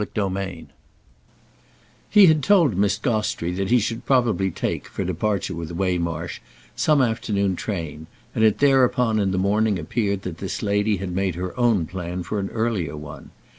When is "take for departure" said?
4.49-5.53